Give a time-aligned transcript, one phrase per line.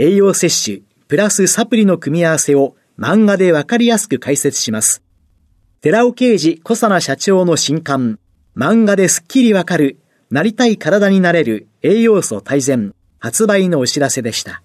[0.00, 5.02] 栄養摂取、プラスサプリの組み合わせを漫画でわかりやすく解説します。
[5.80, 8.20] 寺尾啓治小佐奈社長の新刊、
[8.56, 9.98] 漫画ですっきりわかる、
[10.30, 14.62] なりたい体になれる栄養素大全、発売のお知らせでした。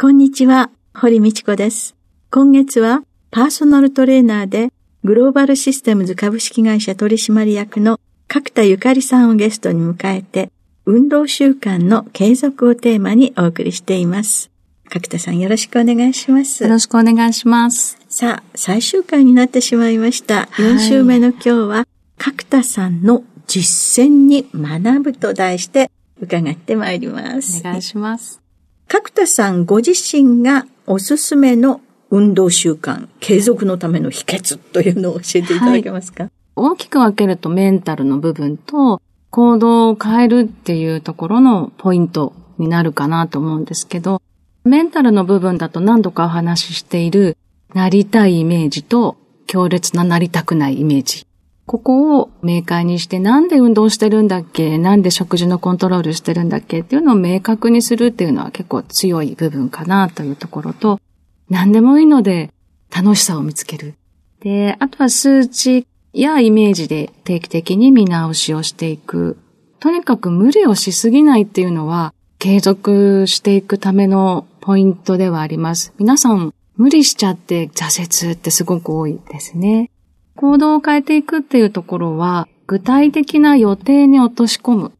[0.00, 1.94] こんにちは、堀道子です。
[2.30, 4.72] 今月はパーソナルトレーナーで
[5.04, 10.50] グローバルシステムズ株式会社取締役の角田ゆかりさんをゲストに迎えて、
[10.84, 14.50] 運動習慣の継続をテーマにお送りしています。
[14.88, 16.64] 角田さんよろしくお願いします。
[16.64, 17.98] よろしくお願いします。
[18.08, 20.48] さあ、最終回になってしまいました。
[20.56, 21.86] 4週目の今日は、
[22.18, 25.88] 角田さんの実践に学ぶと題して
[26.20, 27.60] 伺ってまいります。
[27.60, 28.40] お願いします。
[28.88, 39.00] 角田さんご自身がおすすめの運動習慣、継続のための秘訣というのを教えていただけますか、はい、大きく分けるとメンタルの部分と
[39.32, 44.20] 行動を変えるっていうところのポイントになるかなと思うんですけど、
[44.64, 47.38] メンタルの部分だと何度かお話ししている
[47.72, 49.16] なりたいイメージと
[49.46, 51.26] 強烈ななりたくないイメージ。
[51.64, 54.76] ここを明快にしてなんで運動してるんだっけ？
[54.76, 56.80] なんで食事のコントロールしてるんだっけ？
[56.80, 61.00] っていうのを明確にするっていうのは結構強い部分かなというところと、
[61.48, 62.50] 何でもいいので
[62.94, 63.94] 楽しさを見つける。
[64.40, 69.38] で、あとは数値やイメージで定期的に見直しをしていく。
[69.80, 75.92] とにかく無理をしすぎないっていうのは継続していくためのポイントではあります。
[75.98, 79.90] 皆さん無理しちゃって挫折ってすごく多いですね。
[80.36, 84.92] 行動を変えていくっていうところは具体的な予定に落とし込む。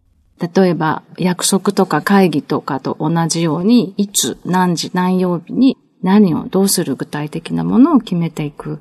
[0.55, 8.81] 例えば約束とか会議とかと同じようにいつ何時何曜日に何をどうする具体的なものを決めていく。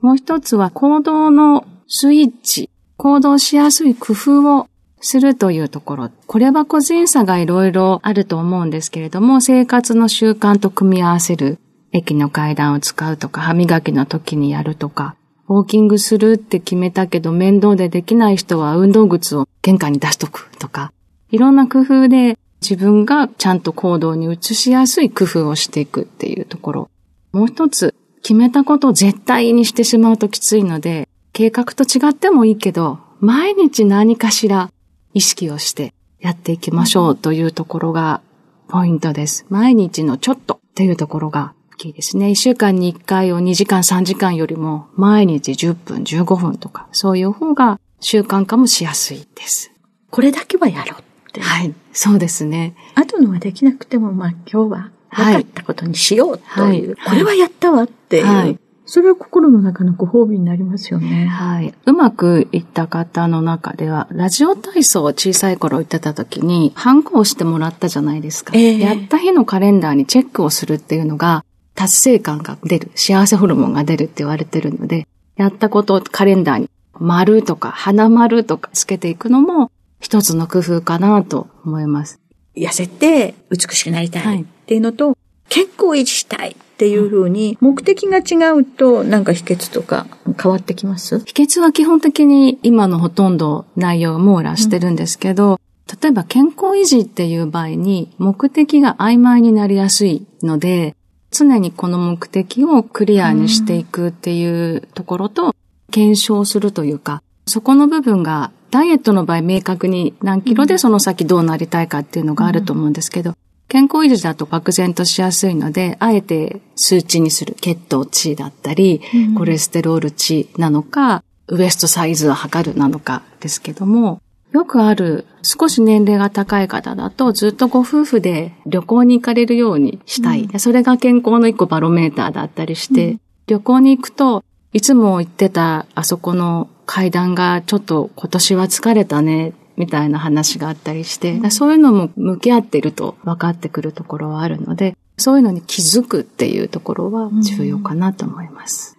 [0.00, 4.68] もう一つは行動のスイッチ、行動しやすい工夫を
[5.00, 6.10] するというところ。
[6.26, 11.58] これは個人差がいろいろあると思うんですけれども、生活の習慣と組み合わせる。
[11.92, 15.16] 駅の階段を使うとか、歯磨きの時にやるとか、
[15.48, 20.92] ウォーキングするって決めたけど面倒でできない人は運動靴を玄関に出しとくとか、
[21.30, 26.90] いろんな工夫で自分がちゃんと行動に移しやすい工夫をしていくっていうところ。
[27.32, 27.94] もう一つ、
[28.26, 34.72] 決めたことを絶対にしてしまうときついので、計画と違ってもいいけど、毎日何かしら
[35.14, 38.20] 意識をしてやっていきましょうというところが
[38.66, 39.46] ポイントです。
[39.48, 42.30] 毎日のちょっとっていうところが大きいですね。
[42.30, 49.70] 一週間に一回を2時間3時間よりも毎日10分15分とかそういう方が習慣化もしやすいです。
[50.10, 51.40] これだけはやろう。
[51.40, 51.72] はい。
[51.92, 52.74] そうですね。
[52.96, 58.26] 後のはできなくても、まあ今日は分かったことにしようという、はい、これはやったわっていう。
[58.26, 61.26] はいそれは心の中のご褒美になりますよね。
[61.26, 61.74] はい。
[61.86, 68.52] うまくいった方の中では、ラジオ体操を小さい頃言ってた時に、ハンコをしてもらったじゃないですか。
[68.54, 71.44] えー、やった日のカレンダーにチェックをするっていうのが、
[71.74, 82.20] 達成感が出る、幸せホルモンが出るって言われてるので、やったことをカレンダーに丸とか花丸とかつけていくのも、一つの工夫かなと思います。
[82.56, 85.16] 痩せて美しくなりたいっていうのと、はい、
[85.48, 90.08] 健康維持したいっていうふうに、目的が違うと、なんか秘訣とか
[90.42, 91.20] 変わってきます？
[91.20, 95.58] 秘訣は基本的に今のほとんど内容を網羅してるんですけど、うん、
[96.02, 100.96] 例えば健康維持っていう場合に目的が曖昧になりやすいので、
[101.30, 105.54] 常にこの目的をクリアにしていくっていうところと、
[105.92, 113.34] 検証するというか、そこの部分がダイエットの場合明確に何キロでその先どうなりたいかっていうのがあると思うんですけど、
[113.68, 119.00] 健康維持だと漠然としやすいので、あえて数値にする血糖値だったり、
[119.36, 124.20] コレステロール値なのか、ウエストサイズを測るなのかですけども、
[124.52, 130.48] よくある、少し年齢が高い方だと、ずっとご夫婦で旅行に行かれるようにしたい。
[130.52, 148.96] うん、それが健康の一個バロメーターだったりして、うん、旅行に行くと、いつも行ってたあそこの階段がちょっと今年は疲れたね、みたいな話があったりして、うん、そういうのも向き合っていると分かってくるところはあるので、そういうのに気づくっていうところは重要かなと思います。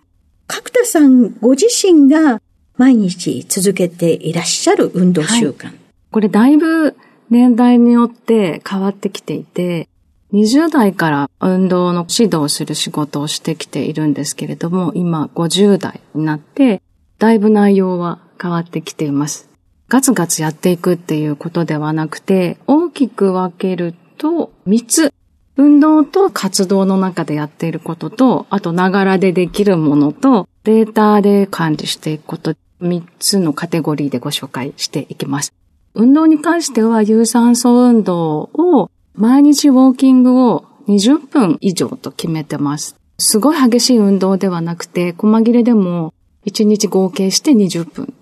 [0.47, 2.41] 角田さんご自身が
[2.77, 5.67] 毎日続けていらっしゃる運動習慣。
[5.67, 5.75] はい、
[6.11, 6.95] これだいぶ
[7.29, 9.89] 年代によって変わってきていて、
[10.33, 16.81] 20代から運動の指導をする仕事をしてきているんですけれども、今50代になって、
[17.17, 19.49] だいぶ内容は変わってきています。
[19.89, 25.13] ガツガツやっていくっていうことではなくて、大きく分けると3つ。
[25.55, 35.53] 運動と活動の中でやっていることと、あとながらでできるものと、データで管理していくこと3つのカテゴリーでご紹介していきます。
[35.93, 42.95] 運動に関しては有酸素運動を毎日ウォーキングを20分以上と決めてます。
[43.17, 46.13] すごい激しい運動ではなくて、細切れでも
[46.45, 48.13] 1日合計して20分。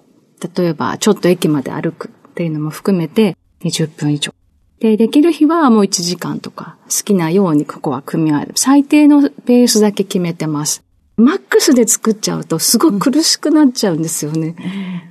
[0.55, 4.33] 例えば、ちょっと駅まで歩くっていうのも含めて20分以上。
[4.79, 8.53] で、できる日はもう1時間とか好きなようにここは組み合わせる。
[8.55, 10.83] 最低のペースだけ決めてます。
[11.17, 14.55] マックスで作っちゃうとすごく苦しくなっちゃうんですよね。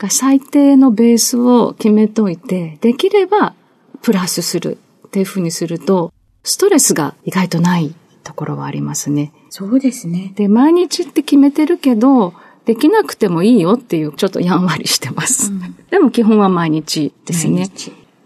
[0.02, 3.54] うん、最低のベースを決めといて、できれば
[4.02, 4.76] プラスする
[5.06, 6.12] っていうふうにすると、
[6.42, 9.32] ストレスが意外とないところはありますね。
[9.48, 10.32] そうですね。
[10.36, 15.52] で、毎日って決めてるけど、できなくてもいいよっていう、ちょっとやんわりしてます。
[15.52, 17.68] うん、でも基本は毎日ですね。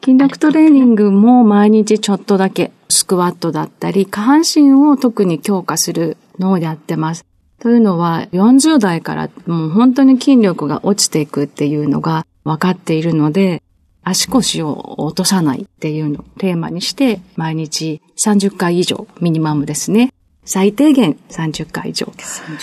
[0.05, 7.25] 筋力トレーニングも毎日ちょっとだけ、スクワットだったり、下半身を特に強化するのをやってます。
[7.61, 13.63] というのは、40代からもう本当に筋力が落ちていくっていうのが分かっているので、
[14.05, 20.15] 足腰を落とさないっていうのをテーマにして、毎日30回以上、ミニマムですね。
[20.49, 22.11] 最低限30回以上。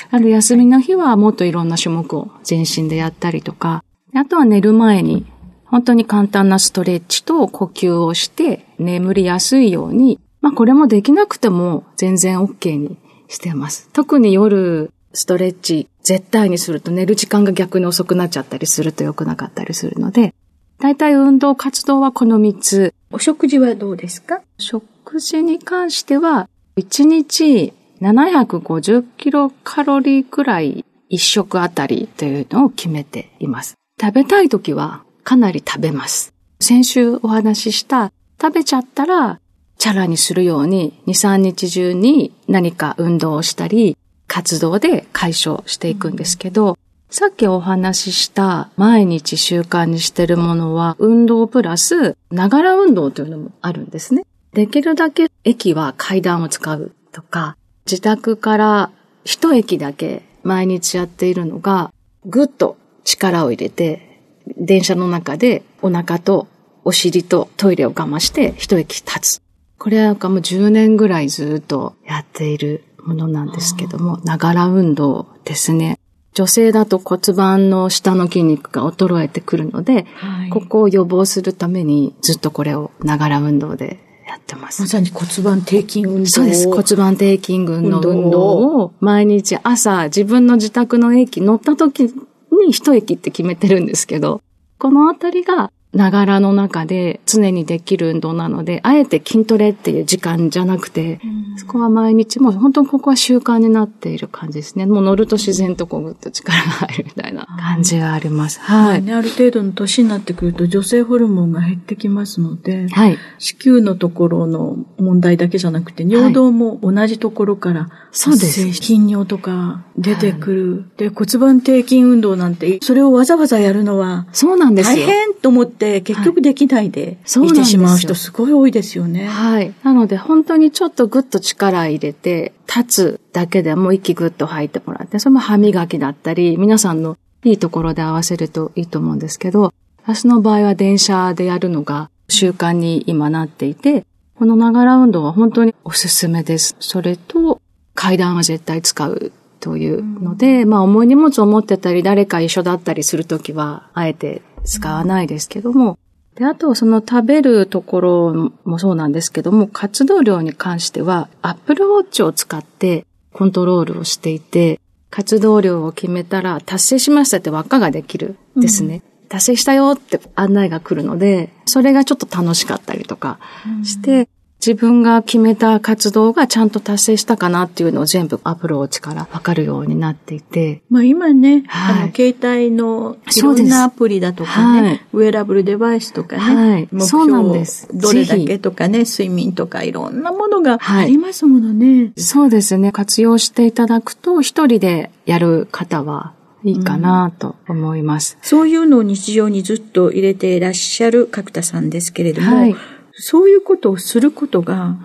[0.10, 3.84] ある休みの日はもっといろんな種目を全身でやったりとか、
[4.14, 5.26] あとは寝る前に
[5.66, 12.98] 本当に簡単なストレッチと呼吸をして眠りやすいように、まあこれもできなくても全然 OK に
[13.28, 13.90] してます。
[13.94, 20.34] 特に夜、ストレッチ絶対にすると寝る時間が逆に遅くなっちゃったりすると良くなかったりするので、
[20.80, 22.94] 大体運動活動はこの3つ。
[23.12, 24.42] お食事はどうですか？
[24.58, 33.76] 食事に関しては、1日750キロカロリーくらい1食あたりというのを決めています。
[34.00, 36.34] 食べたい時はかなり食べます。
[36.60, 38.12] 先週お話しした
[38.42, 39.40] 食べちゃったら
[39.78, 46.78] チャラにするように、2、3日中に何か運動をしたり、活動で解消していくんですけど、
[47.10, 54.26] さっきお話しした毎日習慣にしてるものは、運動プラス、ながら運動というのもあるんですね。
[54.56, 58.92] できるだけ駅は階段を使うとか、自宅から
[59.26, 61.92] 一駅だけ毎日やっているのが、
[62.24, 64.22] ぐっと力を入れて、
[64.56, 66.48] 電車の中でお腹と
[66.86, 69.42] お尻とトイレを我慢して一駅立つ。
[69.78, 76.00] これはもう10年ぐらいずっとやっているものなんですけども、ながら運動ですね。
[76.34, 84.05] 女性だと骨盤の下の筋肉が衰えてくるので、はい、ここを予防するためにずっとこれをながら運動で
[84.36, 84.82] やってます。
[84.82, 86.26] まさに骨盤底筋運動。
[86.30, 86.68] そうです。
[86.70, 94.42] 骨盤底筋群の運動を毎日朝自分の自宅の駅乗った時に一駅って決めてるんですけど、
[94.78, 104.86] このあたりがながらの中で常にできる運動なので、あえて筋トレっていう時間じゃなくて、うん、そこは毎日もう本当にここは習慣になっている感じですね。
[104.86, 108.60] もう乗ると自然とこうぐっと力が入るみたいな感じがあります。
[108.60, 109.02] はい。
[109.02, 113.18] ね、ある程度の年になってくると女性ホルモンが減ってきますので、はい。
[113.40, 118.70] 子宮のところの問題だけじゃなくて、尿道も同じところからそうです。
[118.72, 120.72] 頻尿とか出てくる。
[120.74, 125.06] はい、で、骨盤底筋運動なんて、それをわざわざやるのは、そうなんですよ。
[125.06, 129.28] 大変と思って、て、結局できないで、いてしまう人すごい多いですよね。
[129.28, 129.74] はい。
[129.84, 146.76] なので、本当にちょっとぐっと力入れて、立つだけでも息ぐっと吐いてもらって、それも歯磨きだったり、皆さんのいいところで合わせるといいと思うんですけど、私の場合は電車でやるのが習慣に今なっていて、このながら運動は本当におすすめです。
[146.80, 147.62] それと、
[147.94, 149.32] 階段は絶対使う
[149.66, 155.98] というので、うん、まあ重い荷物を持ってたり誰か一緒だったりするときは、あえて使わないですけども、
[156.36, 164.80] で、あと、その食べるところもそうなんですけども、活動量に関しては、Apple Watch を使ってコントロールをしていて、
[165.10, 169.02] 活動量を決めたら達成しましたって輪っかができるんですね。
[169.30, 173.40] 達成したよって案内が来るので、それがちょっと楽しかったりとか
[173.84, 174.30] して、
[174.66, 180.82] 自分が決めた活動がちゃんと達成したかなっていうのを全部アプローチからわかるようになっていて。
[180.90, 192.14] まあ今ね、はい、あの、携帯のいろんなアプリだとかね、はい、ウェアラブルデバイスとかね、はい、目標どれだけとかね、睡眠とかいろんなものがありますものね。
[192.18, 192.92] そうですね。
[192.92, 202.76] 活用していただくと、一人でやる方はいいかなと思います、うん、そういうのを日常にずっと入れていらっしゃる角田さんですけれども、はい、
[203.18, 204.98] そういうことをすることが、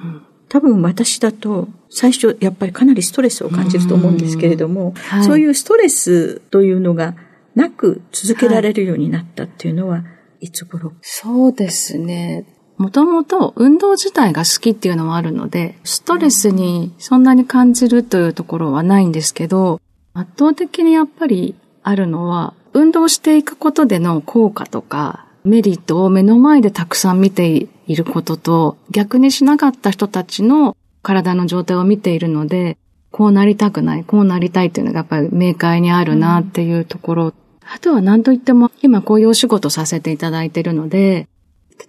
[0.49, 7.15] 多分私だと最初やっぱりかなりストレスを感じると思うんですけれども、はい、そういうストレスというのが
[7.55, 10.05] なく続けられるようになったっていうのは、は
[10.41, 10.93] い、いつ頃？
[11.03, 12.47] そうですね。
[12.79, 19.81] もともと運動自体が好きっていうのはあるので、ストレスにそんなに感じるというところはないんですけど、
[20.15, 32.79] 圧倒的にやっぱりあるのは、運動していくことでの効果とか、メリットを目の前でたくさん見ていることと、逆にしなかった人たちの体の状態を見ているので、
[33.11, 37.25] こうなりたくない、こうなりたいっていうのがやっぱり明快にあるなっていうところ。
[37.25, 37.33] うん、
[37.63, 41.27] あとは何と言っても、今こういうお仕事させていただいているので、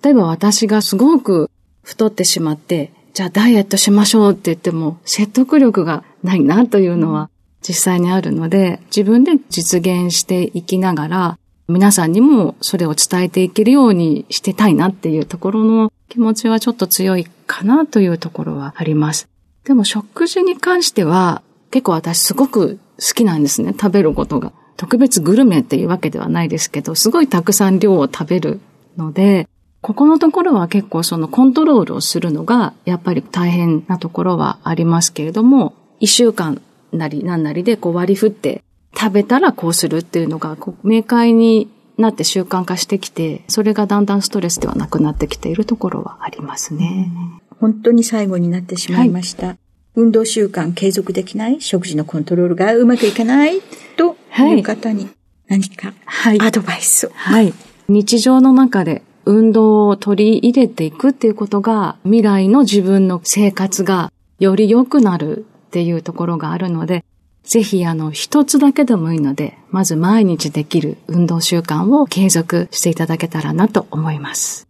[0.04, 1.52] 例えば私がすごく
[1.84, 7.30] 太ってしまって、じゃあダイエットしましょうって言っても説得力がないなというのは
[7.62, 11.38] 実際にあるので、自分で実現していきながら、
[11.72, 19.30] 皆さんにもそれを伝えていけるようにしてたいなっていうところの気持ちはちょっと強いかなというところはあります。
[19.64, 23.72] でも食事に関しては結構私すごく好きなんですね。
[23.72, 24.52] 食べることが。
[24.78, 28.60] 特別グルメっていうわけではないですけど、すごいたくさん量を食べる
[28.98, 29.48] ので、
[29.82, 36.62] ここのところは結構そのコントロールをするのがやっぱり大変なところはありますけれども、一週間
[36.92, 38.64] なり何なりでこう割り振って
[38.96, 47.12] 食べたらこうするっていうのが明快になって習慣化してきて、それがだんだんストレスではなくなってきているところはありますね。
[47.60, 49.48] 本当に最後になってしまいました。
[49.48, 49.58] はい、
[49.96, 53.62] 運動習慣継続できない食事のコントロールがうまくいかない
[53.98, 55.10] という方に
[55.48, 55.94] 何か
[56.40, 57.12] アドバイスを。
[57.14, 57.54] はい。
[57.88, 67.06] 日常の中で運動を取り入れていくっていうことが未来の自分の生活がより良くなるっていうところがあるので、
[67.44, 74.68] ぜひあの一つだけでもいいので、まず毎日できる運動習慣を継続していただけたらなと思います。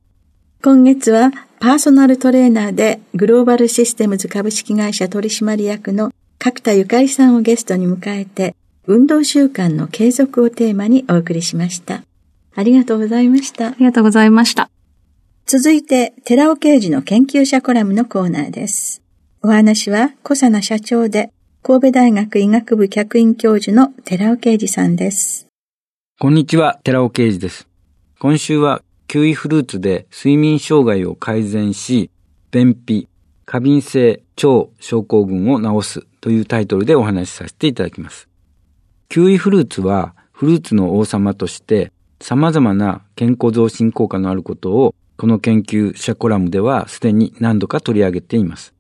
[0.63, 8.55] 今月はパーソナルトレーナーでグローバルシステムズ株式会社取締役の角田ゆかりさんをゲストに迎えて、
[8.87, 12.03] 運動習慣の継続をテーマにお送りしました。
[12.55, 13.67] ありがとうございました。
[13.67, 14.69] ありがとうございました。
[15.45, 19.01] 続いて、寺尾刑事の研究者コラムのコーナーです。
[19.43, 21.31] お話は、小佐奈社長で、
[21.63, 25.47] 神戸大学医学部客員教授の寺尾啓二さんです。
[26.19, 27.67] こんにちは、寺尾啓二です。
[28.17, 32.09] 今週は、キウイフルーツで睡眠障害を改善し、
[32.49, 33.07] 便秘、
[33.45, 38.27] 過敏性腸症候群を治すというタイトルでお話しさせていただきます。
[39.07, 48.73] キウイフルーツは、フルーツの王様として、様々な健康増進効果のあることを、この研究者コラムではすでに何度か取り上げています。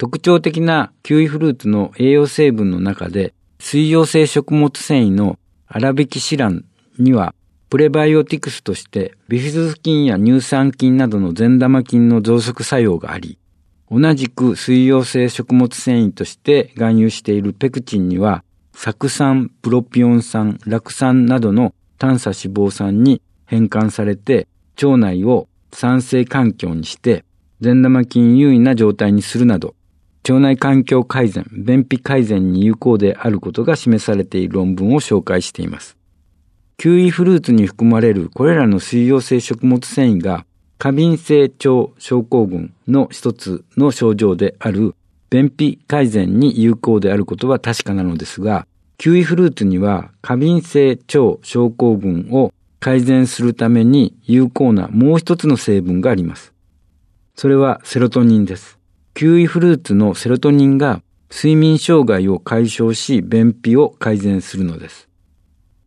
[0.00, 5.38] 特徴的なキウイフルーツの栄養成分の中で、水溶性食物繊維の
[5.70, 6.64] 粗挽きシラン
[6.98, 7.34] には、
[7.68, 13.38] プレバイオティクスとしてビフィズス菌や乳酸菌などの善玉菌の増殖作用があり、
[13.90, 18.42] 同じく水溶性食物繊維として含有しているペクチンには、
[18.72, 24.48] 酢酸、プロピオン酸、酪酸などの炭素脂肪酸に変換されて、
[24.82, 27.26] 腸内を酸性環境にして、
[27.60, 29.74] 善玉菌優位な状態にするなど、
[30.28, 35.96] 腸内環境改善、便秘改善に有効であることが示されている論文を紹介しています。
[36.76, 40.46] キウイフルーツに含まれるこれらの水溶性食物繊維が
[40.78, 44.94] 過敏性腸症候群の一つの症状である
[45.28, 56.54] 便秘改善に有効であることは確かなのですが、キウイフルーツには過敏性腸症候群を改善するために有効なもう一つの成分があります。
[57.36, 58.79] それはセロトニンです。
[59.14, 65.08] キウイフルーツのセロトニンが睡眠障害を解消し便秘を改善するのです。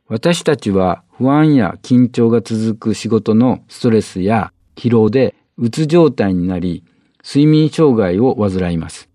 [0.07, 6.83] 私たちは不安や緊張が続く仕事のストレスや疲労でうつ状態になり
[7.23, 9.09] 睡眠障害を患います。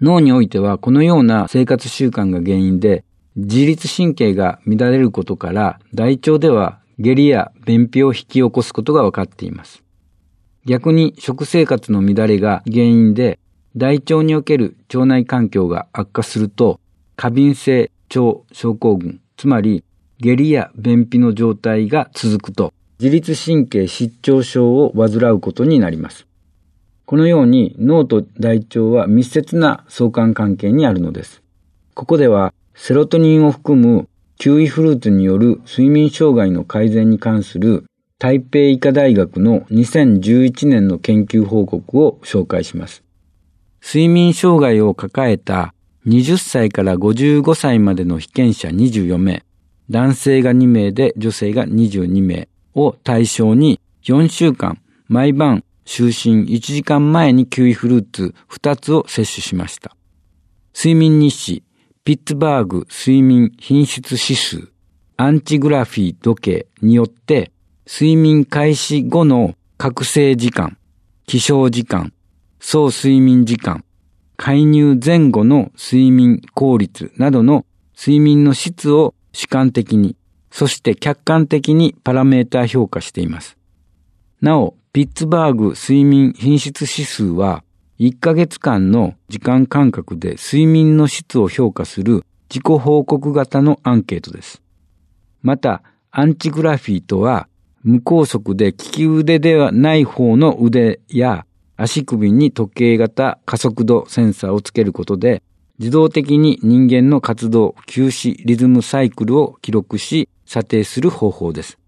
[0.00, 3.04] 脳においてはこのような生活習慣が原因で
[3.36, 9.83] 自律神経が乱れることから大腸では下痢や便秘を引き起こすことが分かっています。
[10.64, 13.38] 逆に食生活の乱れが原因で
[13.76, 16.80] 大腸における腸内環境が悪化すると
[17.16, 19.84] 過敏性腸症候群、つまり
[20.18, 26.26] 下痢や便秘の状態が続くと、自律神経失調症を患うことになります。
[27.06, 31.42] このように脳と大腸は密接な相関関係にあるのです。
[31.94, 37.84] ここではセロトニンを含むキウイフルーツによる睡眠障害の改善に関する
[38.18, 43.02] 台北医科大学の2011年の研究報告を紹介します。
[43.82, 45.74] 睡眠障害を抱えた
[46.06, 49.44] 20歳から55歳までの被験者24名、
[49.90, 54.78] 男性が2名で女性が22名を対象に4週間
[55.08, 59.96] 毎晩就寝1時間前にキウイフルーツ2つを摂取しました。
[60.74, 61.62] 睡眠日誌、
[62.04, 64.68] ピッツバーグ睡眠品質指数、
[65.16, 67.52] アンチグラフィー時計によって
[67.86, 70.78] 睡眠開始後の覚醒時間、
[71.26, 72.14] 起床時間、
[72.58, 73.84] 総睡眠時間、
[74.38, 80.16] 介入前後の睡眠効率などの睡眠の質を主観的に、
[80.50, 83.58] そして客観的にパラメータ評価しています。
[84.40, 87.64] なお、ピッツバーグ睡眠品質指数は、
[87.98, 94.62] 1ヶ月間の時間間隔で睡眠の質を評価する自己報告型のアンケートです。
[95.42, 97.46] また、アンチグラフィーとは、
[97.84, 105.42] 無拘束で利き腕ではない方の腕や足首に時計型加速度センサーをつけることで
[105.78, 111.78] 自動的に人間の活動、休止、リズムサイクルを記録し査定する方法です。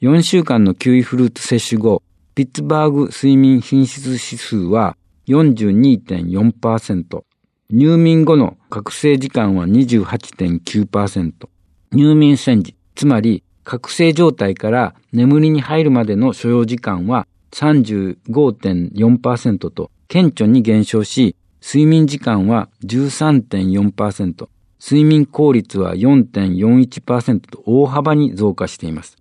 [0.00, 2.02] 4週間のキウイフルーツ摂取後、
[2.34, 4.96] ピッツバーグ睡眠品質指数は
[5.28, 7.22] 42.4%、
[7.70, 11.32] 入眠後の覚醒時間は28.9%、
[11.92, 24.48] 入眠戦時、つまり覚醒状態から眠りに入るまでの所要時間は35.4%と顕著に減少し、睡眠時間は13.4%、
[24.84, 29.16] 睡眠効率は4.41%と大幅に増加しています。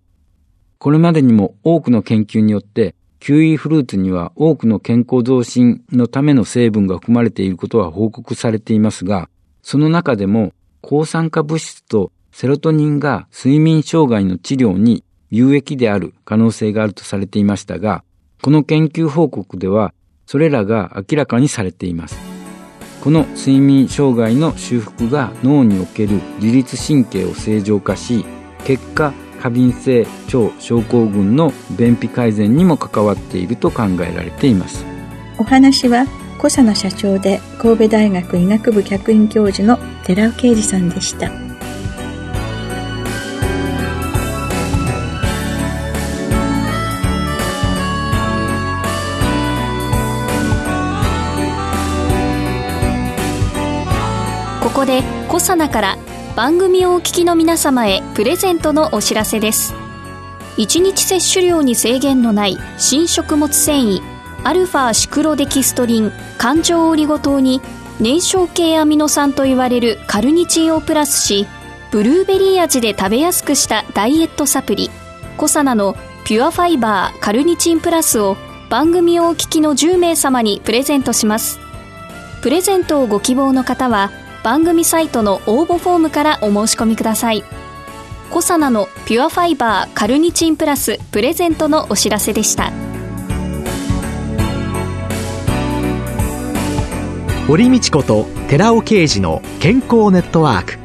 [0.80, 9.30] これまでにも多くの研究によって、キウイフルーツには多くの健康増進のための成分が含まれていることは報告されていますが、
[9.62, 18.04] その中でも抗酸化物質とセロトニンが睡眠障害の治療に有益である可能性があるとされていましたが、
[18.42, 19.94] この研究報告では
[20.26, 22.18] それらが明らかにされています。
[23.02, 28.26] この睡眠障害の修復が脳における自律神経を正常化し、
[28.64, 34.86] 結果、過敏性腸症候群の便秘改善にも関わっていると考えられています。
[35.40, 36.06] お話は
[36.38, 41.51] 小佐野社長で神戸大学医学部客員教授の寺尾啓二さんでした。
[54.72, 55.98] ここでコサナから
[56.34, 59.74] 番組をお聞きの皆様へプレゼントのお知らせです。
[60.56, 64.02] 1日摂取量に制限のない新食物繊維
[64.46, 67.60] アルファシクロデキストリン環状オリゴ糖に
[68.00, 71.48] 燃焼系アミノ酸といわれるカルニチンをプラスし
[71.92, 74.90] ブルーベリー味で食べやすくしたダイエットサプリ
[75.36, 78.38] コサナのピュアファイバーカルニチンプラスを
[78.70, 81.60] 番組をお聞きの10名様にプレゼントします。
[82.42, 84.12] プレゼントをご希望の方は
[84.44, 87.44] 番組サイトの応募フォームからお申し込みください。
[88.32, 92.72] コサナのピュアファイバーカルニチンプラスプレゼントのお知らせでした。
[97.48, 100.80] 堀道子と寺尾啓二の健康ネットワーク。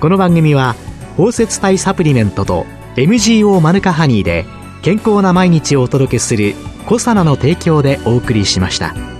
[0.00, 0.76] この番組は
[1.16, 4.46] 包摂体サプリメントと MGO マヌカハニーで
[4.82, 6.54] 健康な毎日をお届けする
[6.86, 9.11] コサナの提供でお送りしました。